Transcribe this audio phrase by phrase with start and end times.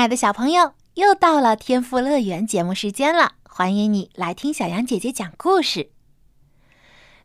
[0.00, 5.90] 亲爱的小朋友，又到了天赋乐园节目时间了，欢迎你来听小羊姐姐讲故事。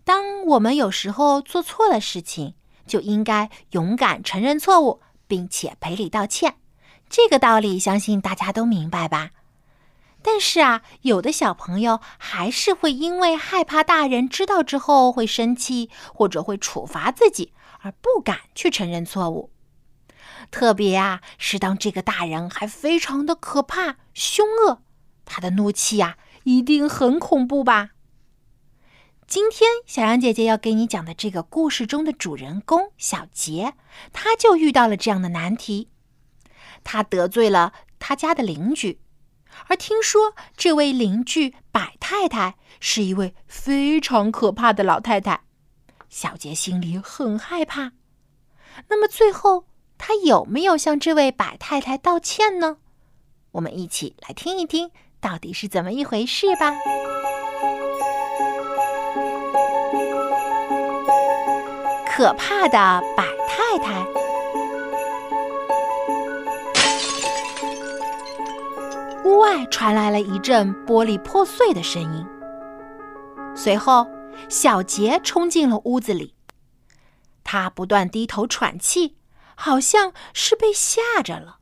[0.03, 6.55] 当我们有时候做错了事情，就应该勇敢承认错误，并且赔礼道歉。
[7.07, 9.29] 这个道理相信大家都明白吧？
[10.21, 19.51] 但是啊，有的小朋友还是会因为害怕大人知道之后会生气，或者会处罚自己，而不敢去承认错误。
[20.51, 24.81] 特别啊，是当这个大人还非常的可怕、凶恶，
[25.25, 27.91] 他的怒气呀，一定很恐怖吧？
[29.27, 33.73] 今天小羊姐姐要给你讲的这个故事中的主人公小杰，
[34.13, 35.89] 他就遇到了这样的难题。
[36.83, 39.01] 他得罪了他家的邻居，
[39.67, 45.41] 而听说这位邻居百太太是一位非常可怕的老太太，
[46.07, 47.93] 小杰心里很害怕。
[48.89, 49.65] 那么最后。
[49.97, 52.77] 他有没有向这位百太太道歉呢？
[53.51, 56.73] 我们一起来听一听，到底是怎么一回事吧。
[62.07, 64.05] 可怕的百太太。
[69.25, 72.25] 屋外传来了一阵玻璃破碎的声音，
[73.55, 74.07] 随后
[74.49, 76.35] 小杰冲进了屋子里，
[77.43, 79.15] 他不断低头喘气。
[79.55, 81.59] 好像是被吓着了。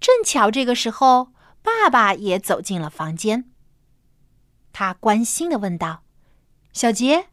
[0.00, 1.32] 正巧这个时候，
[1.62, 3.50] 爸爸也走进了房间。
[4.72, 6.02] 他关心的问道
[6.72, 7.28] ：“小杰，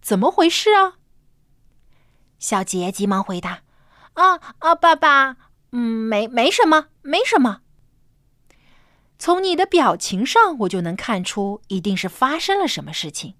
[0.00, 0.94] 怎么回事啊？”
[2.38, 3.62] 小杰急忙回答
[4.14, 5.36] ：“啊啊，爸爸，
[5.72, 7.62] 嗯，没没什么，没什么。
[9.18, 13.34] 从你的表情上，我就能看出一定是发生了什么事情。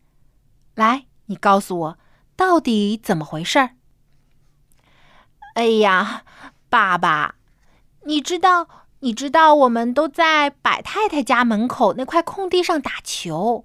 [0.74, 1.98] 来，你告诉我，
[2.34, 3.76] 到底怎么回事儿？”
[5.54, 6.24] 哎呀，
[6.68, 7.36] 爸爸，
[8.04, 8.68] 你知道，
[9.00, 13.64] 你知道，我们都在百太太家门口那块空地上打球，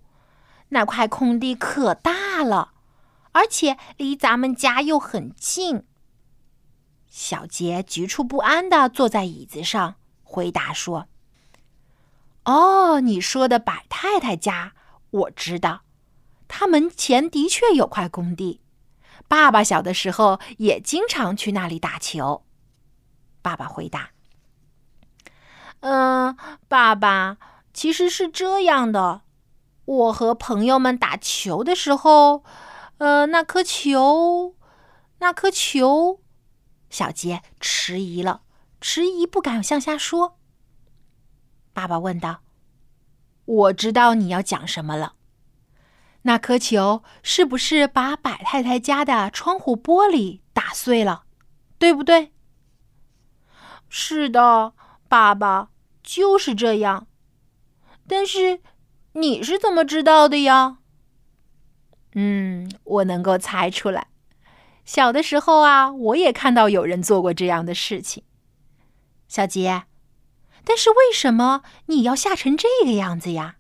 [0.69, 2.73] 那块空地可大了，
[3.31, 5.83] 而且离咱们家又很近。
[7.07, 11.07] 小杰局促不安的坐在椅子上，回答说
[12.45, 14.73] ：“哦，你说的百太太家，
[15.09, 15.81] 我知道，
[16.47, 18.61] 他门前的确有块空地。”
[19.29, 22.43] 爸爸小的时候也经常去那里打球。
[23.41, 24.09] 爸爸回答
[25.79, 26.35] ：“嗯，
[26.67, 27.37] 爸爸，
[27.71, 29.21] 其实是这样的，
[29.85, 32.43] 我和朋友们打球的时候，
[32.97, 34.55] 呃，那颗球，
[35.19, 36.19] 那颗球，
[36.89, 38.41] 小杰迟疑了，
[38.81, 40.39] 迟疑不敢向下说。”
[41.71, 42.41] 爸爸问道
[43.45, 45.13] ：“我知道你要讲什么了。”
[46.23, 51.23] 那颗球是不是把百太太家的窗户玻璃打碎了，
[51.77, 52.33] 对不对？
[53.87, 54.73] 是的，
[55.07, 55.69] 爸爸
[56.03, 57.07] 就是这样。
[58.07, 58.61] 但是
[59.13, 60.77] 你是怎么知道的呀？
[62.15, 64.07] 嗯，我能够猜出来。
[64.83, 68.23] 小的时候啊，我也看到有人做过这样的事情。
[69.27, 69.83] 小杰，
[70.65, 73.57] 但是为什么你要吓成这个样子呀？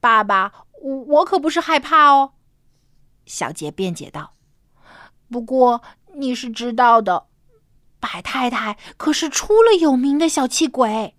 [0.00, 2.34] 爸爸，我我可不是害怕哦。”
[3.26, 4.34] 小杰辩解道。
[5.30, 5.82] “不过
[6.14, 7.26] 你是知道的，
[8.00, 11.14] 百太太可是出了有名的小气鬼，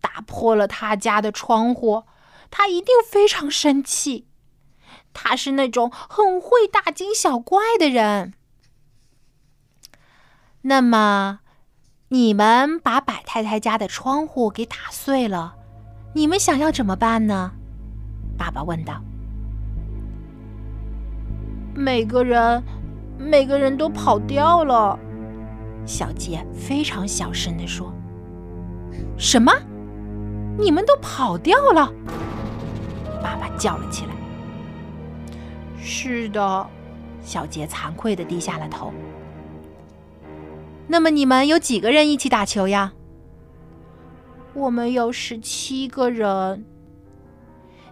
[0.00, 2.04] 打破了他家的窗户，
[2.50, 4.26] 他一定非常生气。
[5.12, 8.32] 他是那种很会大惊小怪的人。
[10.62, 11.40] 那么，
[12.08, 15.56] 你们把百太太家的窗户给打碎了，
[16.14, 17.52] 你们想要怎么办呢？”
[18.40, 18.98] 爸爸问道
[21.76, 22.62] ：“每个人，
[23.18, 24.98] 每个人都跑掉了。”
[25.84, 27.92] 小杰非常小声的说
[29.18, 29.52] ：“什么？
[30.58, 31.92] 你们都跑掉了？”
[33.22, 34.12] 爸爸叫了起来。
[35.76, 36.66] “是的。”
[37.20, 38.90] 小杰惭愧的低下了头。
[40.88, 42.94] “那么你们有几个人一起打球呀
[44.54, 46.64] ？”“我们有十七个人。”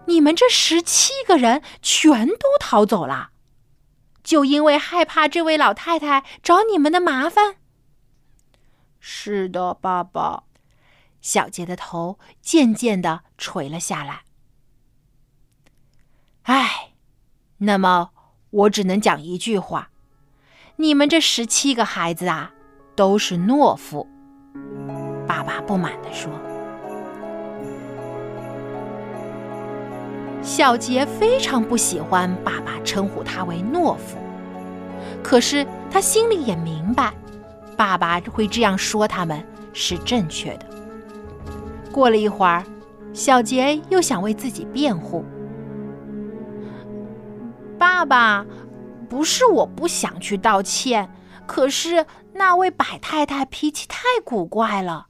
[0.08, 3.30] 你们这十七个人全都逃走了，
[4.24, 7.56] 就因为害怕这位老太太找你们的麻烦？
[8.98, 10.44] 是的，爸爸。
[11.20, 14.22] 小杰的头渐渐的垂了下来。
[16.44, 16.92] 唉，
[17.58, 18.10] 那么
[18.50, 19.90] 我只能讲一句话：
[20.76, 22.52] 你们这十七个孩子啊，
[22.96, 24.08] 都是懦夫。
[25.26, 26.47] 爸爸不满地说。
[30.48, 34.16] 小杰非常不喜欢爸爸称呼他为懦夫，
[35.22, 37.12] 可是他心里也明白，
[37.76, 40.66] 爸爸会这样说他们是正确的。
[41.92, 42.64] 过了一会儿，
[43.12, 45.22] 小杰又想为自己辩护
[47.78, 48.46] ：“爸爸，
[49.06, 51.10] 不是我不想去道歉，
[51.46, 55.08] 可是那位百太太脾气太古怪了，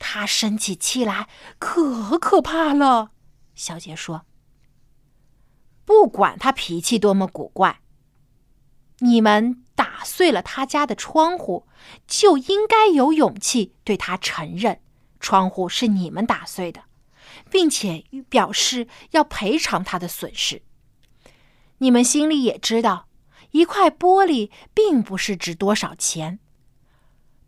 [0.00, 1.28] 她生起气来
[1.60, 3.10] 可可怕了。”
[3.54, 4.22] 小杰说。
[5.84, 7.80] 不管他脾气多么古怪，
[8.98, 11.66] 你们打碎了他家的窗户，
[12.06, 14.80] 就应该有勇气对他承认，
[15.18, 16.84] 窗户是你们打碎的，
[17.50, 20.62] 并且表示要赔偿他的损失。
[21.78, 23.08] 你们心里也知道，
[23.50, 26.38] 一块玻璃并不是值多少钱，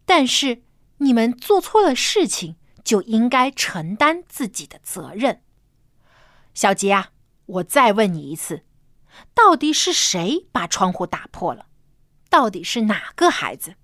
[0.04, 0.64] 但是
[0.98, 5.40] 你们做错了事情，就应该承担自己的责任。
[6.52, 7.12] 小杰啊。
[7.46, 8.64] 我再问你一次，
[9.34, 11.66] 到底是谁把窗户打破了？
[12.30, 13.74] 到底是哪个孩子？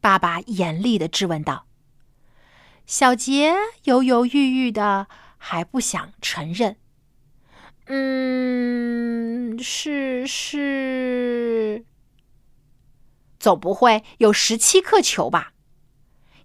[0.00, 1.66] 爸爸严厉的质问道。
[2.86, 6.76] 小杰犹犹豫豫的，还不想承认。
[7.86, 11.86] 嗯，是是，
[13.38, 15.52] 总不会有十七颗球吧？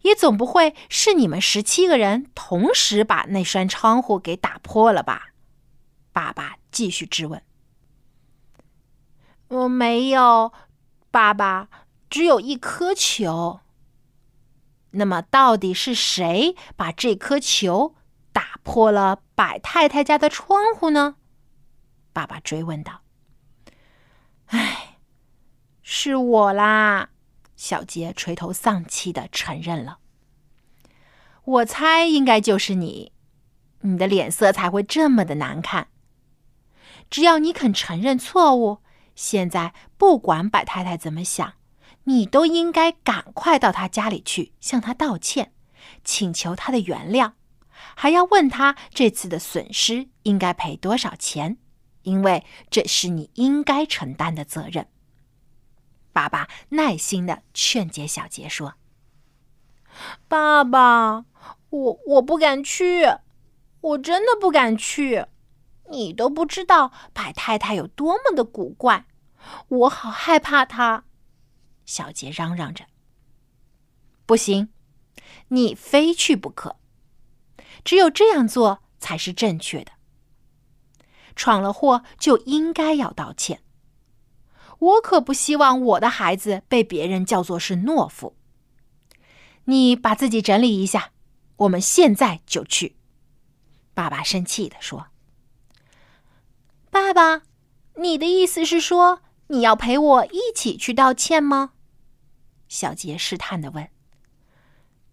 [0.04, 5.33] 也总不会是你们十七个人同时把那扇窗户给打破了吧？
[6.14, 7.42] 爸爸继续质问
[9.50, 10.54] ：“我没有，
[11.10, 11.70] 爸爸，
[12.10, 13.60] 只有一颗球。
[14.92, 17.96] 那么，到底是谁把这颗球
[18.32, 21.16] 打破了百太太家的窗户呢？”
[22.14, 23.02] 爸爸追问道。
[24.48, 25.00] “唉，
[25.82, 27.10] 是我啦！”
[27.58, 29.98] 小杰垂头丧气的承认了。
[31.44, 33.14] “我猜应该就是你，
[33.82, 35.88] 你的脸色才会这么的难看。”
[37.10, 38.80] 只要你肯承认错误，
[39.16, 41.54] 现在不管百太太怎么想，
[42.06, 45.54] 你都应该赶快到她家里去向她道歉，
[46.04, 47.34] 请求她的原谅，
[47.96, 51.58] 还要问她这次的损失应该赔多少钱，
[52.02, 54.88] 因为这是你应该承担的责任。
[56.12, 58.76] 爸爸耐心的劝解小杰说
[60.28, 61.26] ：“爸爸，
[61.70, 63.06] 我我不敢去，
[63.82, 65.26] 我真的不敢去。”
[65.90, 69.06] 你都不知道百太太有多么的古怪，
[69.68, 71.04] 我好害怕她。
[71.86, 72.86] 小杰嚷嚷着
[74.26, 74.70] ：“不行，
[75.50, 76.78] 你非去不可。
[77.84, 79.92] 只有这样做才是正确的。
[81.36, 83.62] 闯了祸就应该要道歉。
[84.80, 88.36] 我可不希望我的孩子被别人叫做是懦夫。
[89.66, 91.12] 你把自己整理一下，
[91.58, 92.96] 我们现在就去。”
[93.94, 95.08] 爸爸生气的说。
[96.94, 97.42] 爸爸，
[97.96, 101.72] 你的意思是说你要陪我一起去道歉吗？
[102.68, 103.90] 小杰试探的问。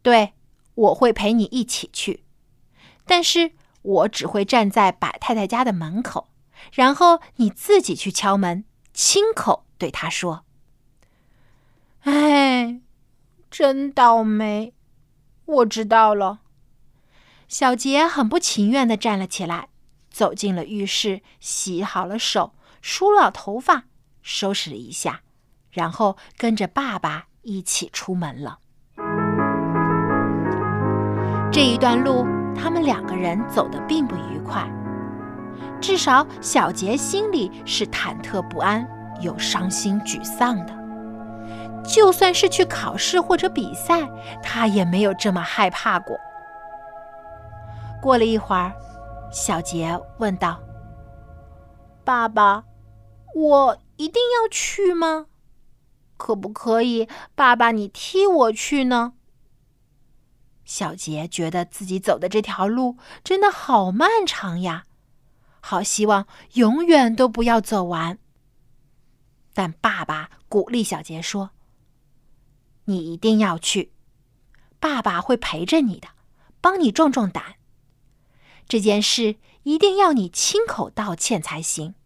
[0.03, 0.35] 对，
[0.75, 2.23] 我会陪你一起去，
[3.07, 6.29] 但是我只会站在百太太家的门口，
[6.75, 10.45] 然后你自己去敲门，亲口对她说
[12.05, 12.83] ：“哎，
[13.51, 14.75] 真倒霉。”
[15.47, 16.41] 我知道了。
[17.49, 19.71] 小杰很不情愿的站了起来。
[20.11, 22.53] 走进了浴室，洗好了手，
[22.83, 23.85] 梳了头发，
[24.21, 25.21] 收拾了一下，
[25.71, 28.59] 然后跟着爸爸一起出门了。
[31.53, 34.69] 这一段路，他们两个人走得并不愉快，
[35.81, 38.87] 至少小杰心里是忐忑不安，
[39.21, 40.79] 又伤心沮丧的。
[41.83, 44.09] 就算是去考试或者比赛，
[44.43, 46.19] 他也没有这么害怕过。
[48.03, 48.73] 过了一会儿。
[49.33, 50.61] 小杰问道
[52.05, 52.65] ：“爸爸，
[53.35, 55.27] 我一定要去吗？
[56.17, 59.13] 可不可以，爸爸你替我去呢？”
[60.65, 64.85] 小杰觉得自己走的这条路真的好漫长呀，
[65.61, 68.19] 好希望永远都不要走完。
[69.55, 71.51] 但爸爸鼓励小杰说
[72.87, 73.93] ：“你一定要去，
[74.81, 76.09] 爸爸会陪着你的，
[76.61, 77.55] 帮你壮壮胆。”
[78.71, 79.35] 这件事
[79.65, 81.97] 一定要你亲口道歉才行。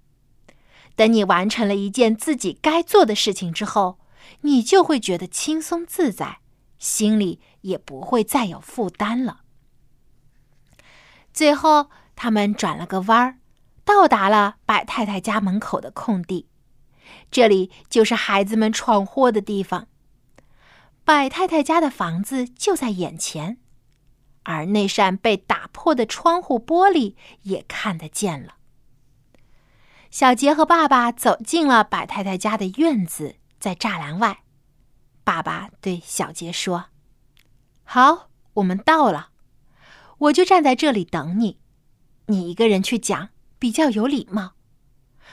[0.97, 3.99] 等你完成了一件自己该做的事情之后，
[4.40, 6.38] 你就会觉得轻松自在，
[6.78, 9.42] 心里也不会再有负担了。
[11.35, 13.37] 最后，他们转了个弯儿，
[13.85, 16.49] 到达了白太太家门口的空地。
[17.30, 19.88] 这里就是孩子们闯祸的地方。
[21.04, 23.59] 白太太家的房子就在眼前，
[24.44, 28.54] 而那扇被打破的窗户玻璃也看得见了。
[30.10, 34.44] 小杰和爸爸走进了白太太家的院子，在栅栏外，
[35.24, 36.86] 爸爸对小杰说
[37.82, 39.30] ：“好，我们到了，
[40.18, 41.58] 我就站在这里等你。
[42.26, 44.52] 你一个人去讲比较有礼貌。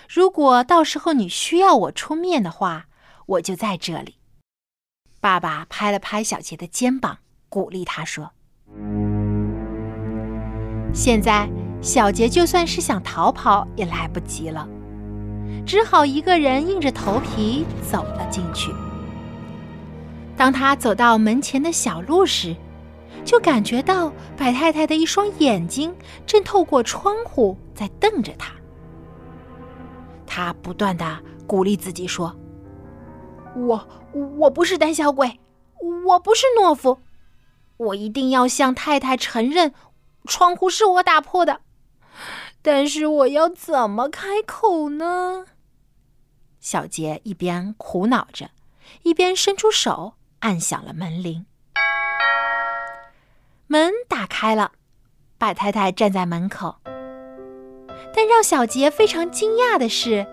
[0.10, 2.88] 如果到时候你需要我出面的话，
[3.28, 4.18] 我就在这里。”
[5.22, 8.34] 爸爸拍了拍小杰的肩膀，鼓励他说
[10.94, 11.50] ：“现在
[11.82, 14.68] 小杰就算是想逃跑也来不及了，
[15.66, 18.72] 只好一个人硬着头皮走了进去。
[20.36, 22.56] 当他走到门前的小路时，
[23.24, 25.94] 就感觉到白太太的一双眼睛
[26.26, 28.54] 正透过窗户在瞪着他。
[30.26, 32.36] 他不断的鼓励自己说。”
[33.54, 33.86] 我
[34.40, 35.40] 我不是胆小鬼，
[36.06, 36.98] 我不是懦夫，
[37.82, 39.74] 我一定要向太太承认，
[40.26, 41.62] 窗户是我打破的。
[42.62, 45.46] 但是我要怎么开口呢？
[46.60, 48.52] 小杰一边苦恼着，
[49.02, 51.48] 一边伸出手按响了门铃。
[53.66, 54.74] 门打开了，
[55.40, 56.76] 白太太站在门口。
[58.14, 60.28] 但让小杰非常惊讶的是，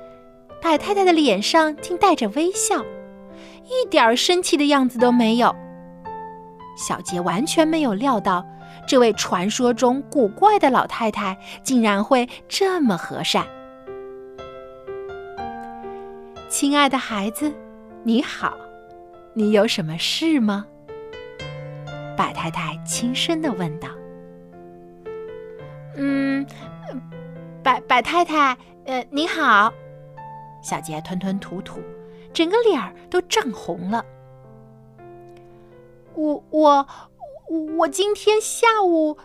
[0.60, 2.84] 白太太的脸上竟带着微笑。
[3.64, 5.54] 一点生气的样子都没有。
[6.78, 8.46] 小杰完全没有料到，
[8.86, 13.44] 这位传说中古怪的老太太竟然会这么和善。
[16.48, 17.52] 亲爱的孩子，
[18.04, 18.56] 你好，
[19.34, 20.64] 你有什么事吗？
[22.16, 23.88] 白太太轻声的问道。
[25.96, 26.46] 嗯，
[27.62, 28.56] 白白太太，
[28.86, 29.72] 呃，你好。
[30.62, 31.80] 小杰吞吞吐吐。
[32.32, 34.04] 整个脸儿都涨红了。
[36.18, 36.88] 我我
[37.76, 39.16] 我今天下午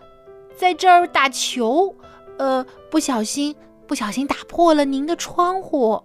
[0.55, 1.95] 在这儿打球，
[2.37, 3.55] 呃，不小心
[3.87, 6.03] 不小心打破了您的窗户。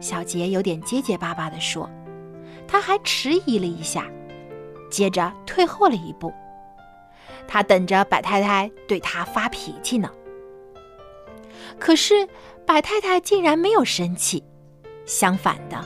[0.00, 1.88] 小杰有点结结巴巴的说，
[2.66, 4.10] 他还迟疑了一下，
[4.90, 6.32] 接着退后了一步。
[7.46, 10.10] 他等着白太太对他发脾气呢。
[11.78, 12.28] 可是
[12.66, 14.42] 白太太竟然没有生气。
[15.06, 15.84] 相反的，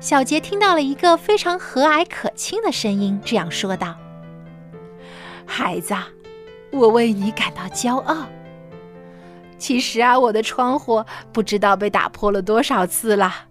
[0.00, 3.96] 小杰听到了一个非常和蔼可亲的声音，这样说道
[5.44, 5.92] ：“孩子，
[6.70, 8.26] 我为你感到骄傲。
[9.58, 13.46] 其实啊，我的窗户不知道被打破了多少次了，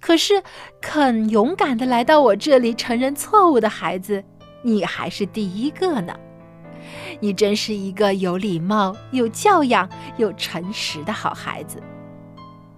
[0.00, 0.40] 可是
[0.80, 4.22] 肯勇敢的来到我这里承认错误的孩子，
[4.62, 6.14] 你还是第一个呢。
[7.18, 11.82] 你真是一个有礼貌、有教养、有诚实的好孩子。”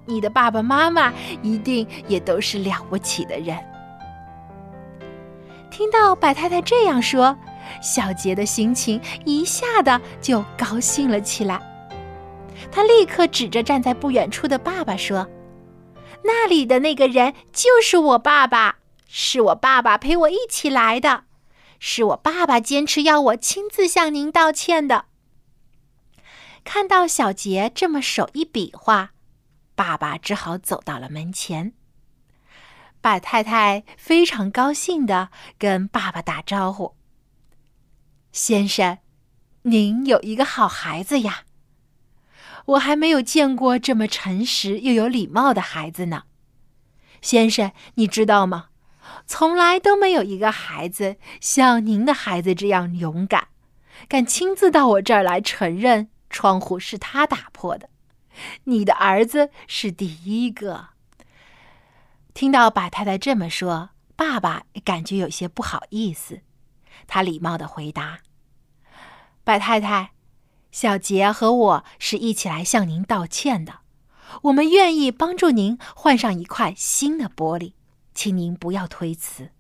[0.07, 3.59] 你的爸爸妈妈一定也都是了不起的人。
[5.71, 7.37] 听到白太太这样说，
[7.83, 11.61] 小杰的心情一下子就高兴了起来。
[12.71, 15.29] 他立刻指着站在不远处的爸爸说
[16.23, 18.77] ：“那里的那个人就是我爸爸，
[19.09, 21.25] 是我爸爸陪我一起来的，
[21.81, 25.07] 是我爸爸坚持要我亲自向您道歉的。”
[26.63, 29.14] 看到小杰这么手一比划。
[29.75, 31.73] 爸爸只好走到了门前。
[33.01, 36.95] 白太太非常高兴的跟爸爸打招呼
[38.33, 38.99] ：“先生，
[39.63, 41.45] 您有一个好孩子呀！
[42.67, 46.23] 我还没有见过这么诚实又有礼貌的孩子呢。
[47.21, 48.69] 先生，你知道吗？
[49.27, 53.49] 从来都没有一个孩子像您的孩子这样勇敢，
[54.09, 57.91] 敢亲自到我这儿来承认窗户是他打破的。”
[58.65, 60.89] 你的儿子是第一个。
[62.33, 66.41] 听到白太太这么说，爸爸感觉有些不好意思。
[67.07, 68.21] 他礼貌的回答
[69.45, 70.13] ：“白太太，
[70.73, 73.81] 小杰和我是一起来向您道歉的。
[74.43, 77.75] 我们愿意帮助您换上一块新的玻璃，
[78.15, 79.51] 请您不要推辞。”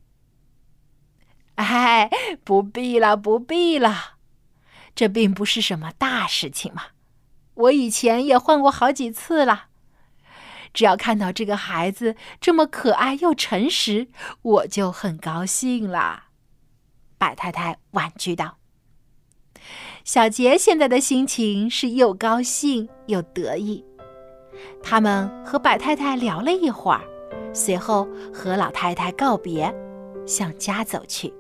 [1.57, 2.11] 哎，
[2.43, 4.15] 不必了，不必了，
[4.97, 6.87] 这并不是什么大事情嘛。
[7.55, 9.67] 我以前也换过好几次了，
[10.73, 14.09] 只要看到这个孩子这么可爱又诚实，
[14.43, 16.25] 我就很高兴啦。
[17.17, 18.59] 白太太婉拒道
[20.05, 23.85] ：“小杰现在的心情是又高兴又得意。
[24.83, 27.01] 他们和白太太聊了一会儿，
[27.55, 29.73] 随后和老太太告别，
[30.27, 31.33] 向家走去。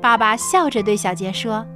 [0.00, 1.66] 爸爸笑着对小杰说：“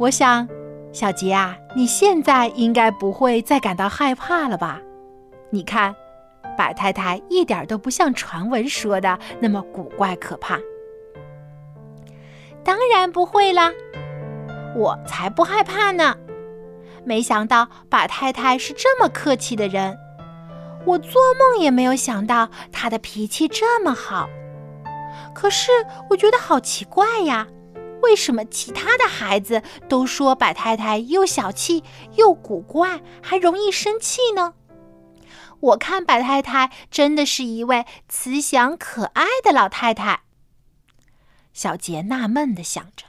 [0.00, 0.48] 我想，
[0.94, 4.80] 小杰啊，你现在应该不会再感到害怕了吧？
[5.50, 5.94] 你看，
[6.56, 10.58] 白太太一点都不像传闻说的那么古怪可怕。”
[12.64, 13.70] 当然不会啦，
[14.74, 16.16] 我才不害怕呢。
[17.04, 19.98] 没想到白太太是这么客气的人，
[20.86, 24.30] 我做梦也没有想到她的脾气这么好。
[25.34, 25.70] 可是
[26.08, 27.46] 我觉得好奇怪呀，
[28.02, 31.84] 为什么其他的孩子都说白太太又小气
[32.16, 34.54] 又古怪，还容易生气呢？
[35.60, 40.22] 我看白太太真的是一位慈祥可爱的老太太。
[41.52, 43.04] 小杰纳闷的想着：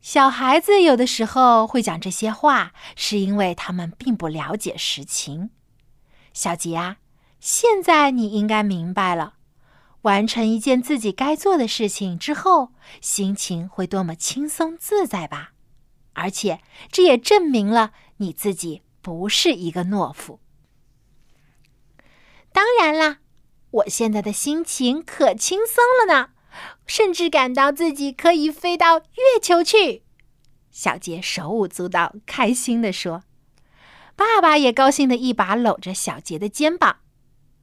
[0.00, 5.50] 小孩子有的时候会讲这些话，是因为他们并不了解实情。
[6.32, 6.98] 小杰啊，
[7.40, 9.34] 现在你应该明白了，
[10.06, 15.50] 完成一件自己该做的事情之后，心情会多么轻松自在吧？
[16.12, 16.60] 而且
[16.92, 20.38] 这也证明了你自己不是一个懦夫。
[22.52, 23.18] 当然啦，
[23.70, 26.30] 我现在的心情可轻松了呢。
[26.86, 30.04] 甚至感到自己可以飞到月球去，
[30.70, 33.24] 小杰手舞足蹈，开心地说
[34.16, 37.00] ：“爸爸也高兴的一把搂着小杰的肩膀。”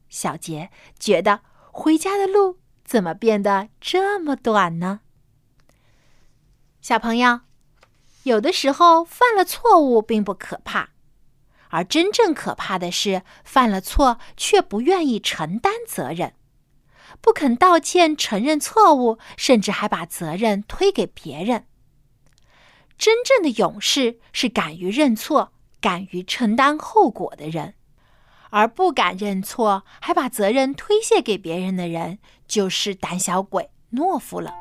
[0.10, 0.70] 小杰
[1.00, 1.42] 觉得
[1.76, 5.00] 回家的路怎么变得这么短呢？
[6.82, 7.40] 小朋友，
[8.24, 10.90] 有的时候犯了错误并不可怕，
[11.70, 16.36] 而真正可怕的是犯了错却不愿意承担责任。
[17.20, 21.66] 不肯道歉、承认错误，甚至还把责任推给别人。
[23.00, 27.74] 真正的勇士是敢于认错、敢于承担后果的人，
[28.54, 34.54] 而不敢认错还把责任推卸给别人的人，就是胆小鬼、懦夫了。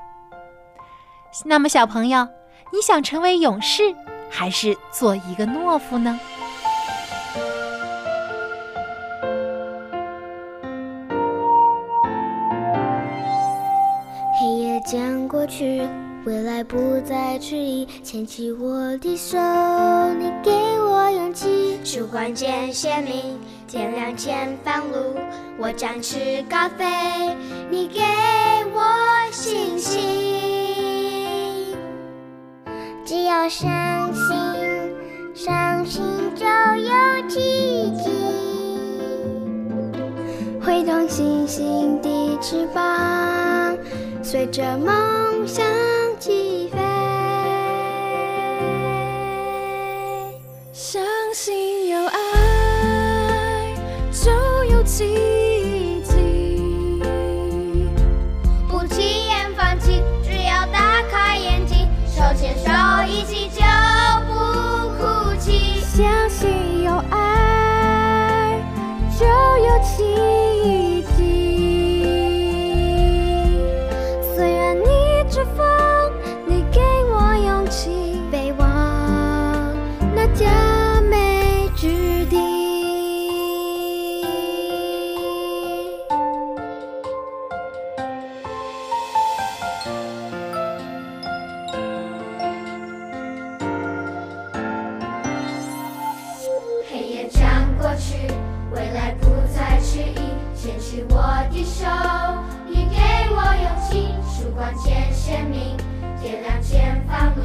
[1.45, 2.27] 那么，小朋友，
[2.73, 3.95] 你想成为勇士，
[4.31, 6.19] 还是做一个懦夫呢？
[14.41, 15.87] 黑夜将过去，
[16.25, 19.37] 未来不再迟疑，牵起我的手，
[20.15, 20.51] 你给
[20.81, 21.79] 我勇气。
[21.85, 23.39] 曙光渐鲜明，
[23.73, 25.17] 天亮前方路，
[25.57, 26.85] 我展翅高飞，
[27.71, 28.03] 你给
[28.75, 28.83] 我
[29.31, 29.99] 信心。
[33.03, 34.95] 只要相信，
[35.35, 36.03] 相信
[36.35, 36.93] 就有
[37.31, 38.11] 奇迹，
[40.63, 43.75] 挥动星星的翅膀。
[44.23, 45.65] 随着梦想
[46.21, 46.79] 起飞，
[50.75, 51.72] 相信
[98.03, 98.27] 去
[98.73, 101.17] 未来不再迟疑，牵起我
[101.53, 101.87] 的手，
[102.67, 102.97] 你给
[103.31, 105.77] 我勇气，曙光渐鲜明，
[106.21, 107.43] 点亮前方路，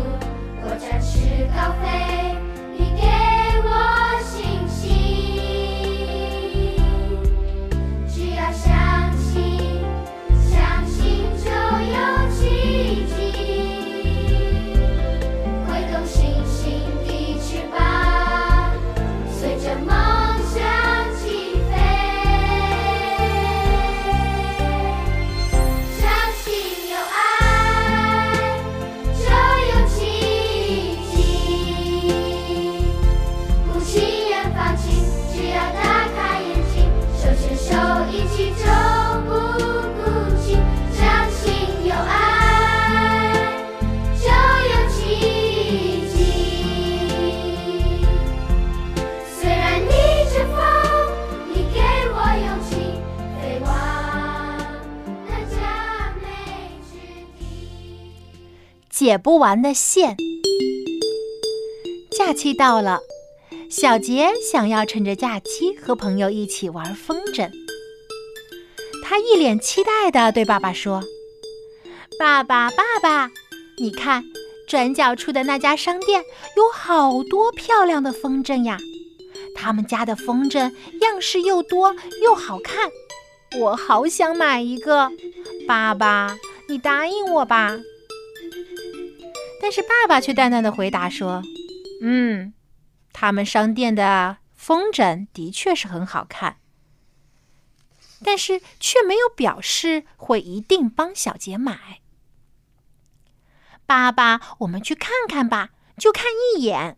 [0.64, 2.47] 我展翅高飞。
[59.08, 60.18] 解不完的线。
[62.12, 63.00] 假假期到了，
[63.70, 67.50] 小杰想要趁着假期和朋友一起玩风筝。
[69.02, 71.02] 他一脸期待地对爸爸说
[72.20, 73.32] ：“爸爸，爸爸，
[73.78, 74.26] 你看，
[74.68, 76.22] 转角处的那家商店
[76.58, 78.78] 有好多漂亮的风筝呀！
[79.56, 82.92] 他们家的风筝样式又多又好看，
[83.58, 85.10] 我好想买一个。
[85.66, 87.80] 爸爸，你答应我吧。”
[89.62, 91.42] 但是爸爸却淡淡的回答说
[92.02, 92.54] ：“嗯，
[93.12, 96.58] 他们商店的风筝的确是很好看，
[98.24, 102.02] 但是却没有表示会一定帮小杰买。”
[103.86, 106.98] 爸爸，我们去看看吧，就看一眼。”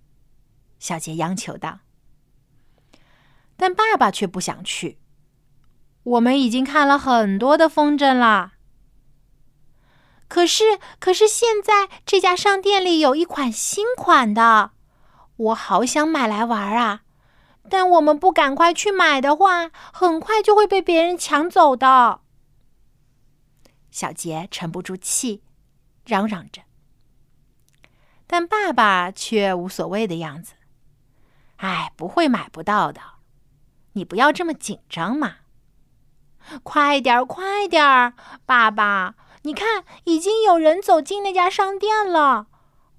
[0.79, 1.79] 小杰央求道。
[3.55, 4.99] 但爸爸却不想去。
[6.03, 8.53] 我们已经看了很多的风筝了。
[10.29, 14.71] 可是，可是现在这家商店里有一款新款的，
[15.35, 17.01] 我好想买来玩啊！
[17.67, 22.21] 但我们不赶快去买的话，很快就会被别人抢走的。
[23.89, 25.43] 小杰沉不住气，
[26.05, 26.61] 嚷嚷着。
[28.27, 30.53] 但爸爸却无所谓的样子。
[31.57, 33.01] 哎，不会买不到的，
[33.93, 35.37] 你不要这么紧张嘛！
[36.61, 38.13] 快点儿，快点儿，
[38.45, 39.15] 爸爸。
[39.43, 42.47] 你看，已经有人走进那家商店了。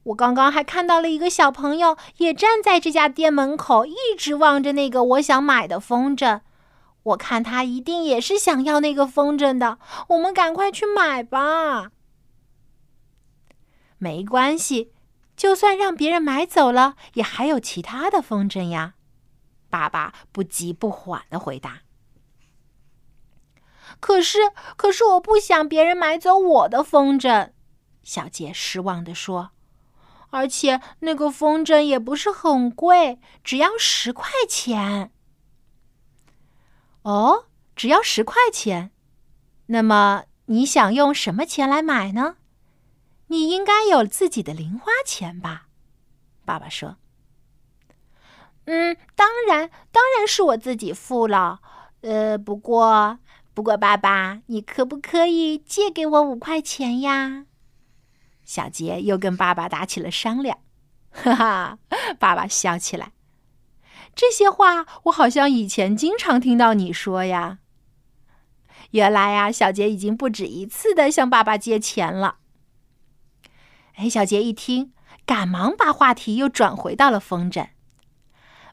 [0.04, 6.40] 我刚刚还看到了一个小朋友，也站在这家店门口，一直望着那个我想买的风筝。
[7.02, 9.78] 我看他一定也是想要那个风筝的。
[10.08, 11.90] 我们赶快去买吧。
[13.98, 14.92] 没关系，
[15.36, 18.94] 就算让别人买走了，也还有其他的风筝呀。
[19.68, 21.80] 爸爸不急不缓的回答。
[24.00, 24.38] 可是，
[24.76, 27.50] 可是我不想别人买走我的风筝，
[28.02, 29.50] 小杰失望地说。
[30.30, 35.12] 而且那个风筝也不是很贵，只要十块钱。
[37.02, 38.90] 哦，只要十块钱？
[39.66, 42.36] 那么你想用什么钱来买呢？
[43.26, 45.66] 你应该有自己的零花钱吧？
[46.44, 46.96] 爸爸说。
[48.64, 51.60] 嗯，当然，当然是我自己付了。
[52.00, 53.18] 呃，不过。
[53.60, 57.44] 不过，爸爸，你可不可以借给我五块钱呀？
[58.42, 60.60] 小杰又跟爸爸打起了商量。
[61.10, 61.78] 哈哈，
[62.18, 63.12] 爸爸笑起来。
[64.14, 67.58] 这些话我好像以前经常听到你说呀。
[68.92, 72.36] 原来呀，小杰已经不止一次的向爸爸借钱了。
[73.96, 74.94] 哎，小杰一听，
[75.26, 77.68] 赶忙把话题又转回到了风筝。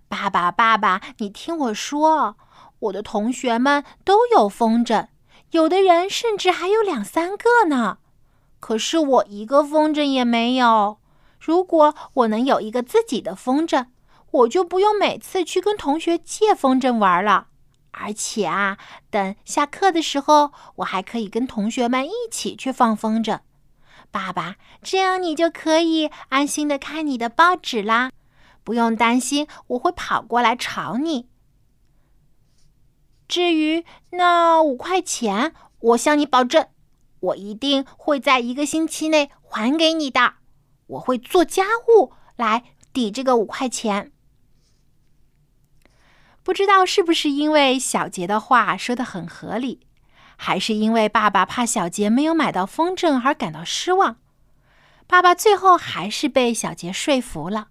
[0.07, 2.37] 爸爸，爸爸，你听我说。
[2.79, 5.07] 我的同学们都有风筝，
[5.51, 7.97] 有的人甚至还有两三个呢。
[8.59, 10.97] 可是我一个风筝也没有。
[11.39, 13.85] 如果我能有一个自己的风筝，
[14.31, 17.47] 我就不用每次去跟同学借风筝玩了。
[17.91, 18.77] 而且啊，
[19.09, 23.39] 等下课的时候，我还可以跟同学们一起去放风筝。
[24.11, 28.11] 爸爸，这样你就可以安心的看你的报纸啦，
[28.63, 31.27] 不用担心我会跑过来吵你。
[33.27, 36.67] 至于那五块钱，我向你保证，
[37.19, 40.35] 我一定会在一个星期内还给你的。
[40.87, 42.63] 我会做家务来
[42.93, 44.11] 抵这个五块钱。
[46.41, 49.81] 不知道是不是因为小杰的话说的很合理，
[50.37, 54.19] 还是因为爸爸怕小杰没有买到风筝而感到失望，
[55.05, 57.67] 爸爸最后还是被小杰说服了。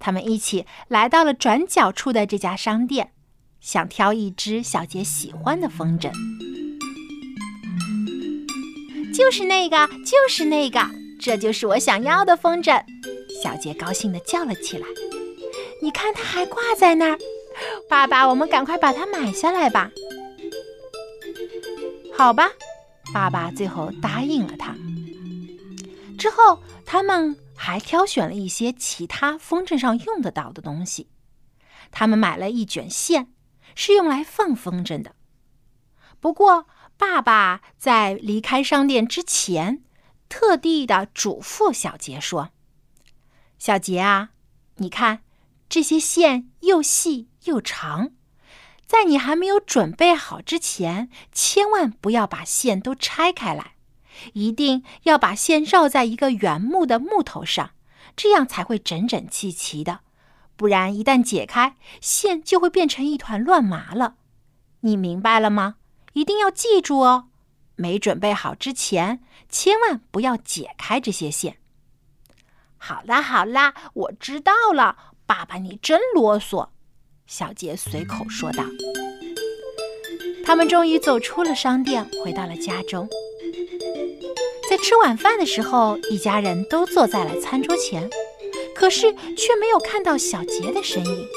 [0.00, 3.12] 他们一起来到了转角处的这家商店。
[3.60, 6.10] 想挑一只小杰喜欢的风筝，
[9.14, 10.80] 就是那个，就是那个，
[11.20, 12.82] 这就是我想要的风筝。
[13.42, 14.86] 小杰高兴地叫了起来
[15.82, 17.18] ：“你看，它还挂在那儿！
[17.88, 19.90] 爸爸，我们赶快把它买下来吧。”
[22.16, 22.50] 好吧，
[23.12, 24.74] 爸爸最后答应了他。
[26.18, 31.08] 之后，他们还挑选了一些其他风筝上用得到的东西。
[31.90, 33.28] 他们买了一卷线。
[33.74, 35.14] 是用来放风筝的。
[36.20, 39.82] 不过，爸爸在离开商店之前，
[40.28, 42.50] 特地的嘱咐小杰说
[43.58, 44.30] ：“小杰啊，
[44.76, 45.22] 你看
[45.68, 48.10] 这些线又细又长，
[48.86, 53.76] 在你还没有准备好之前，千万不要把线都拆开来，
[54.34, 57.70] 一定要把线绕在一个圆木的木头上，
[58.14, 60.00] 这样才会整整齐齐的。”
[60.60, 64.16] 不然，一旦解开线，就会变成一团乱麻了。
[64.80, 65.76] 你明白了吗？
[66.12, 67.28] 一定要记住哦。
[67.76, 71.56] 没准备好之前，千万不要解开这些线。
[72.76, 76.68] 好啦，好啦，我知道了，爸爸，你真啰嗦。”
[77.26, 78.62] 小杰随口说道。
[80.44, 83.08] 他们终于走出了商店，回到了家中。
[84.68, 88.10] 在吃晚饭的时候，一家人都坐在了餐桌前，
[88.80, 91.28] 可是却没有看到小杰的身影。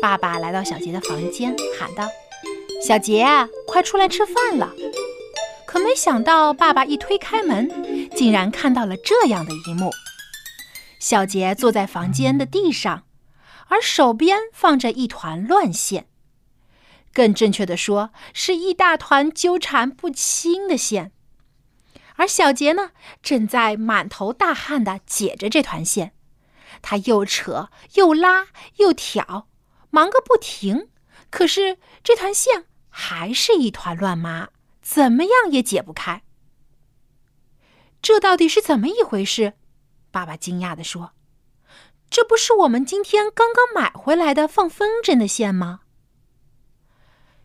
[0.00, 2.08] 爸爸来到小杰的房间，喊道
[2.84, 3.24] ：“小杰，
[3.68, 4.74] 快出来吃饭了！”
[5.64, 9.92] 可没想到，爸爸一推开门，竟然看到了这样的一幕：
[10.98, 13.04] 小杰坐在房间的地上，
[13.68, 16.08] 而手边放着一团乱线。
[17.14, 21.12] 更正确的说，是一大团纠缠不清的线，
[22.22, 26.14] 而小杰呢，正在满头大汗的解着这团线，
[26.80, 29.48] 他又扯又拉又挑，
[29.90, 30.88] 忙个不停。
[31.30, 36.22] 可是这团线还是一团乱麻，怎么样也解不开。
[38.00, 39.54] 这到底是怎么一回事？
[40.12, 41.14] 爸爸惊讶的说
[42.08, 45.80] ：“这不是我们今天刚刚买回来的放风筝的线吗？”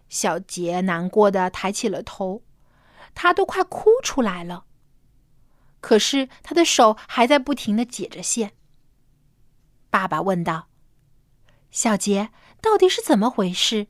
[0.07, 2.43] 小杰难过的抬起了头，
[3.15, 4.65] 他都快哭出来了。
[5.87, 8.51] 可是他的手还在不停的解着线。
[9.89, 10.67] 爸爸问道
[11.71, 12.29] ：“小杰，
[12.61, 13.87] 到底是怎么回事？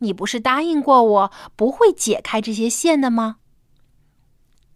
[0.00, 3.38] 你不是答应过我不会解开这些线的吗？”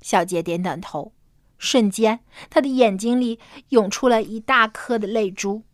[0.01, 1.13] 小杰点点头，
[1.59, 5.65] 瞬间他的眼睛里涌出了一大颗的泪珠。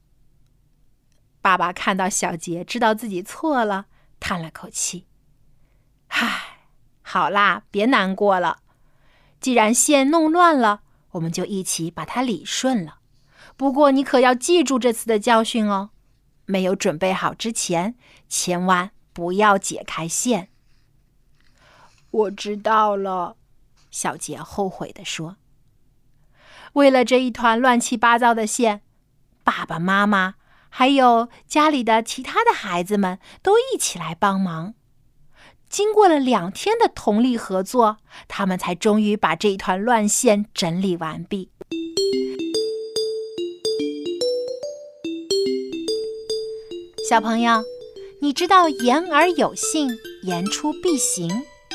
[1.41, 3.87] 爸爸看到小杰，知道自己错了。
[4.19, 5.07] 叹了口气，
[6.09, 6.67] 唉，
[7.03, 8.64] 好啦，别难过了。
[9.45, 10.81] 既然线弄乱了，
[11.11, 13.01] 我们就一起把它理顺了。
[13.59, 15.91] 不过你可要记住这次的教训哦，
[16.47, 17.95] 没有准备好之前，
[18.27, 20.49] 千万不要解开线。
[22.11, 23.37] 我知道了，
[23.91, 25.37] 小杰后悔地说。
[26.73, 28.81] 为了这一团乱七八糟的线，
[29.43, 30.37] 爸爸妈妈。
[30.71, 34.73] 还有家里的其他的孩子们都一起来帮忙。
[35.75, 37.97] 经过了两天的同力合作，
[38.29, 41.51] 他们才终于把这一团乱线整理完毕。
[47.11, 47.65] 小朋友，
[48.21, 49.91] 你知道“言而有信，
[50.23, 51.29] 言出必行”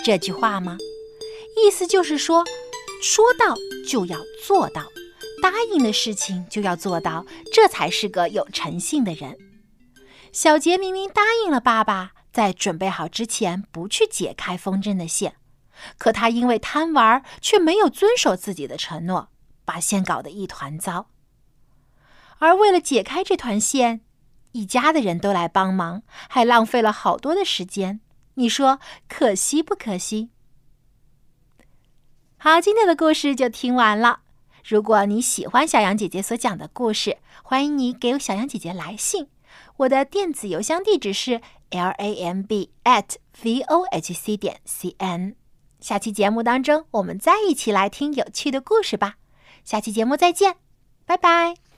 [0.05, 0.77] 这句话吗？
[1.61, 2.45] 意思就是说，
[3.03, 3.53] 说到
[3.85, 4.83] 就要做到。
[5.43, 9.37] 答应的事情就要做到，这才是个有诚信的人。
[10.31, 15.35] 小杰明明答应了爸爸，在准备好之前不去解开风筝的线，
[15.97, 19.29] 可他因为贪玩，却没有遵守自己的承诺，
[19.65, 21.07] 把线搞得一团糟。
[22.37, 24.01] 而为了解开这团线，
[24.53, 27.99] 一家的人都来帮忙，还浪费了好多的时间。
[28.35, 30.29] 你说可惜不可惜？
[32.37, 34.21] 好，今天的故事就听完了。
[34.63, 39.27] 如果你喜欢小羊姐姐所讲的故事，欢迎你给小羊姐姐来信。
[39.77, 45.35] 我的电子邮箱地址是 l a m b at v o h c 点 c n。
[45.79, 49.15] 下期节目当中，我们再一起来听有趣的故事吧。
[49.63, 50.55] 下期节目再见，
[51.05, 51.68] 拜拜。